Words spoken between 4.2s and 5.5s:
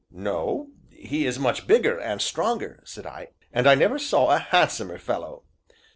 a handsomer fellow."